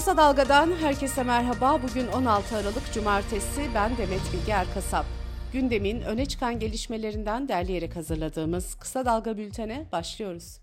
[0.00, 1.82] Kısa Dalga'dan herkese merhaba.
[1.82, 3.70] Bugün 16 Aralık Cumartesi.
[3.74, 5.06] Ben Demet Bilge Erkasap.
[5.52, 10.60] Gündemin öne çıkan gelişmelerinden derleyerek hazırladığımız Kısa Dalga bültene başlıyoruz.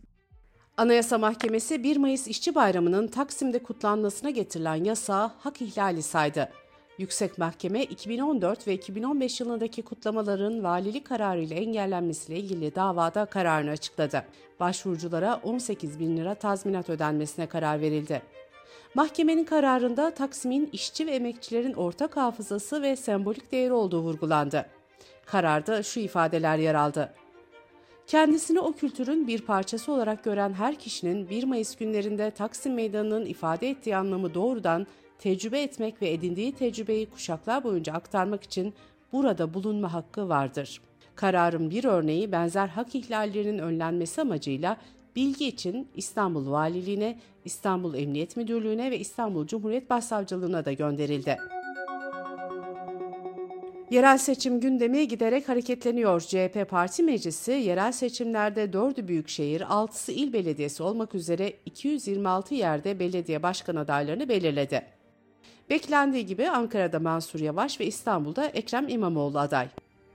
[0.77, 6.49] Anayasa Mahkemesi 1 Mayıs İşçi Bayramı'nın Taksim'de kutlanmasına getirilen yasağı hak ihlali saydı.
[6.97, 14.23] Yüksek Mahkeme 2014 ve 2015 yılındaki kutlamaların valilik kararıyla engellenmesiyle ilgili davada kararını açıkladı.
[14.59, 18.21] Başvuruculara 18 bin lira tazminat ödenmesine karar verildi.
[18.95, 24.65] Mahkemenin kararında Taksim'in işçi ve emekçilerin ortak hafızası ve sembolik değeri olduğu vurgulandı.
[25.25, 27.13] Kararda şu ifadeler yer aldı.
[28.07, 33.69] Kendisini o kültürün bir parçası olarak gören her kişinin 1 Mayıs günlerinde Taksim Meydanı'nın ifade
[33.69, 34.87] ettiği anlamı doğrudan
[35.19, 38.73] tecrübe etmek ve edindiği tecrübeyi kuşaklar boyunca aktarmak için
[39.13, 40.81] burada bulunma hakkı vardır.
[41.15, 44.77] Kararın bir örneği benzer hak ihlallerinin önlenmesi amacıyla
[45.17, 51.37] bilgi için İstanbul Valiliğine, İstanbul Emniyet Müdürlüğü'ne ve İstanbul Cumhuriyet Başsavcılığına da gönderildi.
[53.91, 56.21] Yerel seçim gündemi giderek hareketleniyor.
[56.21, 63.43] CHP Parti Meclisi yerel seçimlerde 4'ü büyükşehir, 6'sı il belediyesi olmak üzere 226 yerde belediye
[63.43, 64.85] başkan adaylarını belirledi.
[65.69, 69.67] Beklendiği gibi Ankara'da Mansur Yavaş ve İstanbul'da Ekrem İmamoğlu aday.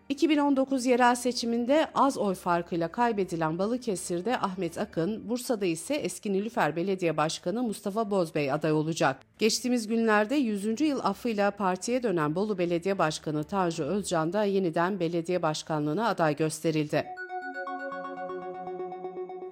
[0.09, 7.17] 2019 yerel seçiminde az oy farkıyla kaybedilen Balıkesir'de Ahmet Akın, Bursa'da ise eski Nilüfer Belediye
[7.17, 9.21] Başkanı Mustafa Bozbey aday olacak.
[9.39, 10.81] Geçtiğimiz günlerde 100.
[10.81, 17.05] yıl affıyla partiye dönen Bolu Belediye Başkanı Tanju Özcan da yeniden belediye başkanlığına aday gösterildi.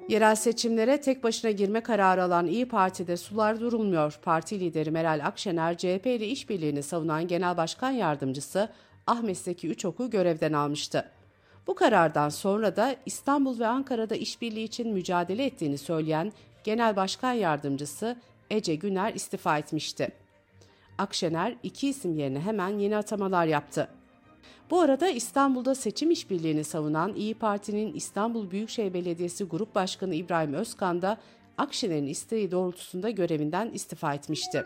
[0.09, 4.19] Yerel seçimlere tek başına girme kararı alan İyi Parti'de sular durulmuyor.
[4.23, 8.69] Parti lideri Meral Akşener, CHP ile işbirliğini savunan Genel Başkan Yardımcısı
[9.11, 11.11] Ahmet Zeki Üçok'u görevden almıştı.
[11.67, 16.33] Bu karardan sonra da İstanbul ve Ankara'da işbirliği için mücadele ettiğini söyleyen
[16.65, 18.17] Genel Başkan Yardımcısı
[18.51, 20.09] Ece Güner istifa etmişti.
[20.99, 23.89] Akşener iki isim yerine hemen yeni atamalar yaptı.
[24.71, 31.03] Bu arada İstanbul'da seçim işbirliğini savunan İyi Parti'nin İstanbul Büyükşehir Belediyesi Grup Başkanı İbrahim Özkan
[31.03, 31.17] da
[31.59, 34.65] Akşener'in isteği doğrultusunda görevinden istifa etmişti.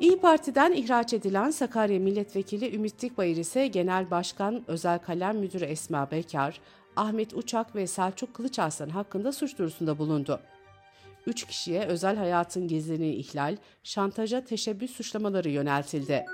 [0.00, 6.10] İyi Parti'den ihraç edilen Sakarya Milletvekili Ümit Dikbayır ise Genel Başkan Özel Kalem Müdürü Esma
[6.10, 6.60] Bekar,
[6.96, 10.40] Ahmet Uçak ve Selçuk Kılıçarslan hakkında suç duyurusunda bulundu.
[11.26, 16.24] Üç kişiye özel hayatın gizliliğini ihlal, şantaja teşebbüs suçlamaları yöneltildi.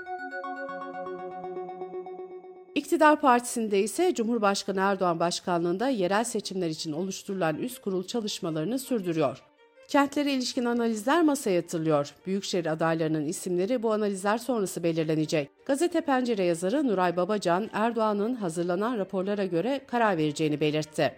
[2.75, 9.50] İktidar Partisi'nde ise Cumhurbaşkanı Erdoğan başkanlığında yerel seçimler için oluşturulan üst kurul çalışmalarını sürdürüyor.
[9.91, 12.13] Kentlere ilişkin analizler masaya yatırılıyor.
[12.25, 15.49] Büyükşehir adaylarının isimleri bu analizler sonrası belirlenecek.
[15.65, 21.13] Gazete Pencere yazarı Nuray Babacan, Erdoğan'ın hazırlanan raporlara göre karar vereceğini belirtti.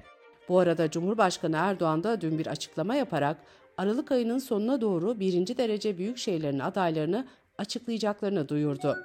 [0.49, 3.37] Bu arada Cumhurbaşkanı Erdoğan da dün bir açıklama yaparak
[3.77, 8.97] Aralık ayının sonuna doğru birinci derece büyük şehirlerin adaylarını açıklayacaklarını duyurdu.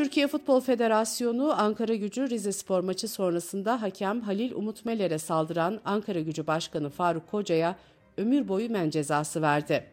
[0.00, 6.20] Türkiye Futbol Federasyonu Ankara Gücü Rize Spor maçı sonrasında hakem Halil Umut Meler'e saldıran Ankara
[6.20, 7.76] Gücü Başkanı Faruk Koca'ya
[8.16, 9.84] ömür boyu men cezası verdi.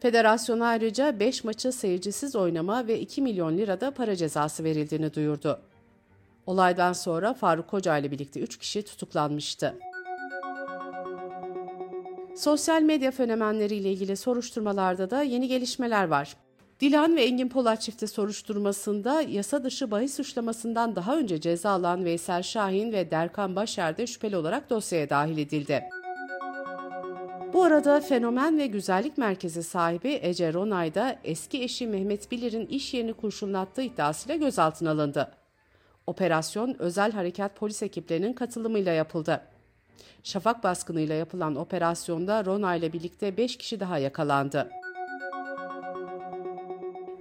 [0.00, 5.60] Federasyon ayrıca 5 maçı seyircisiz oynama ve 2 milyon lirada para cezası verildiğini duyurdu.
[6.46, 9.74] Olaydan sonra Faruk Koca ile birlikte 3 kişi tutuklanmıştı.
[12.36, 16.43] Sosyal medya fenomenleriyle ilgili soruşturmalarda da yeni gelişmeler var.
[16.84, 22.42] Dilan ve Engin Polat çifti soruşturmasında yasa dışı bahis suçlamasından daha önce ceza alan Veysel
[22.42, 25.84] Şahin ve Derkan Başer de şüpheli olarak dosyaya dahil edildi.
[27.52, 32.94] Bu arada Fenomen ve Güzellik Merkezi sahibi Ece Ronay da eski eşi Mehmet Bilir'in iş
[32.94, 35.30] yerini kurşunlattığı iddiasıyla gözaltına alındı.
[36.06, 39.40] Operasyon özel harekat polis ekiplerinin katılımıyla yapıldı.
[40.22, 44.83] Şafak baskınıyla yapılan operasyonda Ronay ile birlikte 5 kişi daha yakalandı.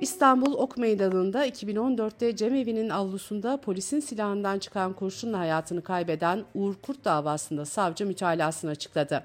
[0.04, 7.66] İstanbul Ok Meydanı'nda 2014'te cemevi'nin avlusunda polisin silahından çıkan kurşunla hayatını kaybeden Uğur Kurt davasında
[7.66, 9.24] savcı mütalasını açıkladı.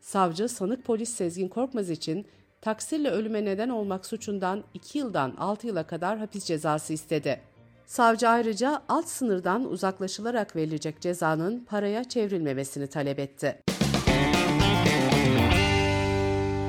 [0.00, 2.26] Savcı sanık polis Sezgin Korkmaz için
[2.60, 7.40] taksirle ölüme neden olmak suçundan 2 yıldan 6 yıla kadar hapis cezası istedi.
[7.86, 13.62] Savcı ayrıca alt sınırdan uzaklaşılarak verilecek cezanın paraya çevrilmemesini talep etti.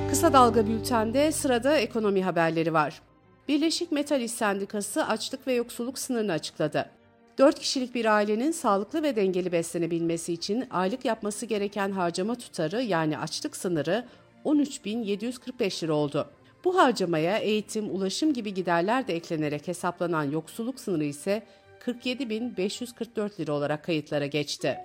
[0.10, 3.09] Kısa Dalga Bülten'de sırada ekonomi haberleri var.
[3.50, 6.90] Birleşik Metal İş Sendikası açlık ve yoksulluk sınırını açıkladı.
[7.38, 13.18] 4 kişilik bir ailenin sağlıklı ve dengeli beslenebilmesi için aylık yapması gereken harcama tutarı yani
[13.18, 14.06] açlık sınırı
[14.46, 16.30] 13.745 lira oldu.
[16.64, 21.44] Bu harcamaya eğitim, ulaşım gibi giderler de eklenerek hesaplanan yoksulluk sınırı ise
[21.86, 24.78] 47.544 lira olarak kayıtlara geçti.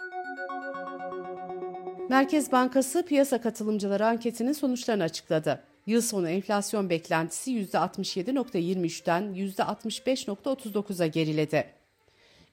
[2.09, 5.74] Merkez Bankası piyasa katılımcıları anketinin sonuçlarını açıkladı.
[5.87, 11.67] Yıl sonu enflasyon beklentisi %67.23'ten %65.39'a geriledi.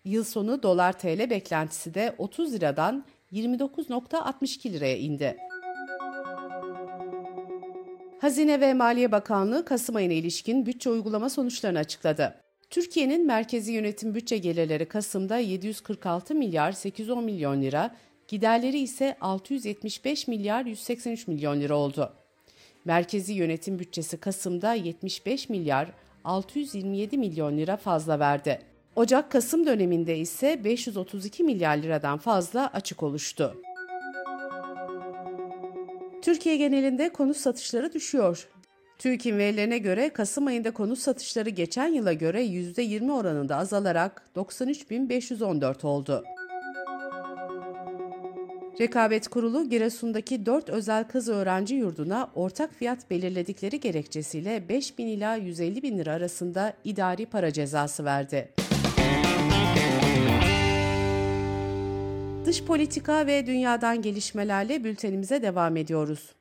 [0.06, 5.38] Yıl sonu dolar TL beklentisi de 30 liradan 29.62 liraya indi.
[8.19, 12.36] Hazine ve Maliye Bakanlığı Kasım ayına ilişkin bütçe uygulama sonuçlarını açıkladı.
[12.69, 17.95] Türkiye'nin merkezi yönetim bütçe gelirleri Kasım'da 746 milyar 810 milyon lira,
[18.27, 22.13] giderleri ise 675 milyar 183 milyon lira oldu.
[22.86, 25.92] Merkezi yönetim bütçesi Kasım'da 75 milyar
[26.24, 28.60] 627 milyon lira fazla verdi.
[28.95, 33.56] Ocak-Kasım döneminde ise 532 milyar liradan fazla açık oluştu.
[36.22, 38.48] Türkiye genelinde konut satışları düşüyor.
[38.98, 46.24] TÜİK'in verilerine göre Kasım ayında konut satışları geçen yıla göre %20 oranında azalarak 93.514 oldu.
[48.81, 55.36] Rekabet Kurulu Giresun'daki 4 özel kız öğrenci yurduna ortak fiyat belirledikleri gerekçesiyle 5 bin ila
[55.36, 58.54] 150 bin lira arasında idari para cezası verdi.
[62.45, 66.36] Dış politika ve dünyadan gelişmelerle bültenimize devam ediyoruz.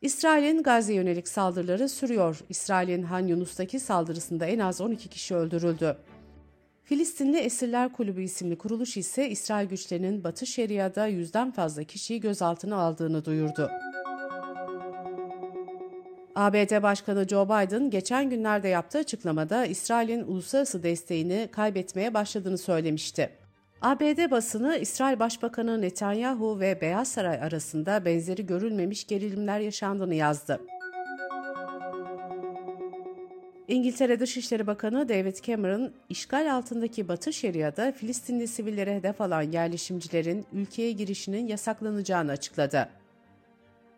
[0.00, 2.38] İsrail'in Gazze yönelik saldırıları sürüyor.
[2.48, 5.96] İsrail'in Han Yunus'taki saldırısında en az 12 kişi öldürüldü.
[6.84, 13.24] Filistinli Esirler Kulübü isimli kuruluş ise İsrail güçlerinin Batı Şeria'da yüzden fazla kişiyi gözaltına aldığını
[13.24, 13.70] duyurdu.
[16.34, 23.30] ABD Başkanı Joe Biden geçen günlerde yaptığı açıklamada İsrail'in uluslararası desteğini kaybetmeye başladığını söylemişti.
[23.82, 30.60] ABD basını İsrail Başbakanı Netanyahu ve Beyaz Saray arasında benzeri görülmemiş gerilimler yaşandığını yazdı.
[33.68, 40.92] İngiltere Dışişleri Bakanı David Cameron, işgal altındaki Batı Şeria'da Filistinli sivillere hedef alan yerleşimcilerin ülkeye
[40.92, 42.88] girişinin yasaklanacağını açıkladı.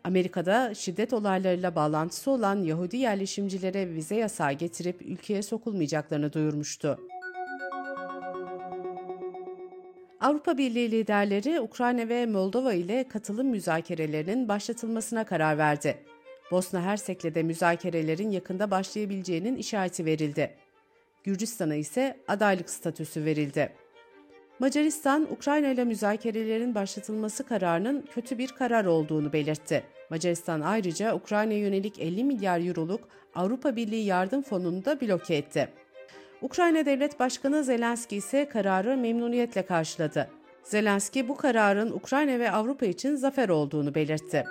[0.03, 6.99] Amerika'da şiddet olaylarıyla bağlantısı olan Yahudi yerleşimcilere vize yasağı getirip ülkeye sokulmayacaklarını duyurmuştu.
[10.21, 15.97] Avrupa Birliği liderleri Ukrayna ve Moldova ile katılım müzakerelerinin başlatılmasına karar verdi.
[16.51, 20.55] Bosna Hersek'le de müzakerelerin yakında başlayabileceğinin işareti verildi.
[21.23, 23.73] Gürcistan'a ise adaylık statüsü verildi.
[24.59, 29.83] Macaristan, Ukrayna ile müzakerelerin başlatılması kararının kötü bir karar olduğunu belirtti.
[30.09, 35.69] Macaristan ayrıca Ukrayna yönelik 50 milyar euroluk Avrupa Birliği yardım fonunu da bloke etti.
[36.41, 40.29] Ukrayna Devlet Başkanı Zelenski ise kararı memnuniyetle karşıladı.
[40.63, 44.45] Zelenski bu kararın Ukrayna ve Avrupa için zafer olduğunu belirtti.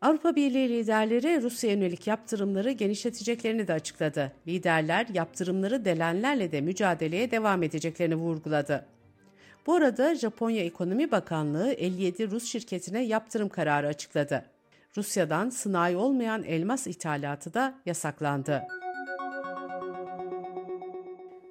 [0.00, 4.32] Avrupa Birliği liderleri Rusya yönelik yaptırımları genişleteceklerini de açıkladı.
[4.46, 8.86] Liderler yaptırımları delenlerle de mücadeleye devam edeceklerini vurguladı.
[9.66, 14.44] Bu arada Japonya Ekonomi Bakanlığı 57 Rus şirketine yaptırım kararı açıkladı.
[14.96, 18.62] Rusya'dan sınai olmayan elmas ithalatı da yasaklandı.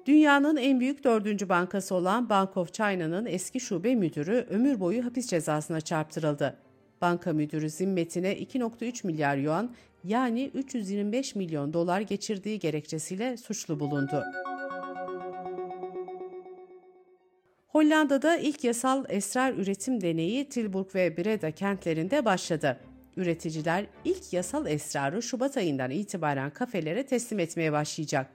[0.06, 5.26] Dünyanın en büyük dördüncü bankası olan Bank of China'nın eski şube müdürü ömür boyu hapis
[5.26, 6.69] cezasına çarptırıldı.
[7.00, 9.74] Banka müdürü zimmetine 2.3 milyar yuan
[10.04, 14.24] yani 325 milyon dolar geçirdiği gerekçesiyle suçlu bulundu.
[17.68, 22.80] Hollanda'da ilk yasal esrar üretim deneyi Tilburg ve Breda kentlerinde başladı.
[23.16, 28.30] Üreticiler ilk yasal esrarı Şubat ayından itibaren kafelere teslim etmeye başlayacak.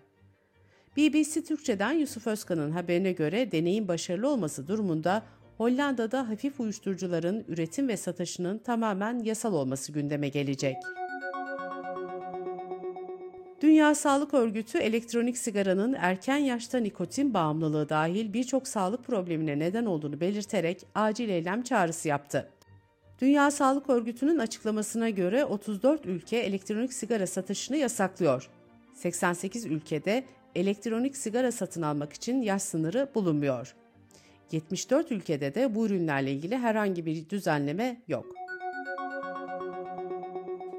[0.97, 5.23] BBC Türkçe'den Yusuf Özkan'ın haberine göre deneyin başarılı olması durumunda
[5.57, 10.75] Hollanda'da hafif uyuşturucuların üretim ve satışının tamamen yasal olması gündeme gelecek.
[13.61, 20.19] Dünya Sağlık Örgütü elektronik sigaranın erken yaşta nikotin bağımlılığı dahil birçok sağlık problemine neden olduğunu
[20.19, 22.49] belirterek acil eylem çağrısı yaptı.
[23.21, 28.49] Dünya Sağlık Örgütü'nün açıklamasına göre 34 ülke elektronik sigara satışını yasaklıyor.
[28.93, 30.23] 88 ülkede
[30.55, 33.75] elektronik sigara satın almak için yaş sınırı bulunmuyor.
[34.51, 38.25] 74 ülkede de bu ürünlerle ilgili herhangi bir düzenleme yok.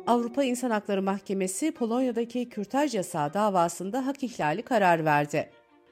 [0.06, 5.50] Avrupa İnsan Hakları Mahkemesi Polonya'daki kürtaj yasağı davasında hak ihlali karar verdi.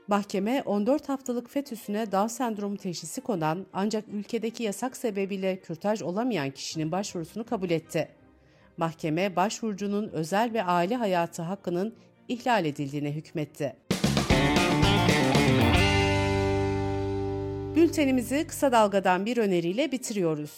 [0.08, 6.92] Mahkeme 14 haftalık fetüsüne Down sendromu teşhisi konan ancak ülkedeki yasak sebebiyle kürtaj olamayan kişinin
[6.92, 8.08] başvurusunu kabul etti.
[8.76, 11.94] Mahkeme başvurucunun özel ve aile hayatı hakkının
[12.28, 13.76] ihlal edildiğine hükmetti.
[17.76, 20.50] Bültenimizi kısa dalgadan bir öneriyle bitiriyoruz.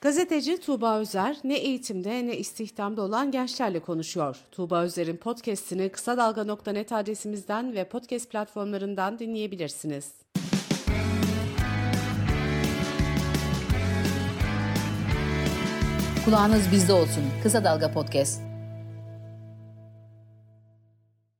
[0.00, 4.36] Gazeteci Tuğba Özer ne eğitimde ne istihdamda olan gençlerle konuşuyor.
[4.52, 10.12] Tuğba Özer'in podcast'ini kısa dalga.net adresimizden ve podcast platformlarından dinleyebilirsiniz.
[16.24, 17.24] Kulağınız bizde olsun.
[17.42, 18.49] Kısa Dalga Podcast.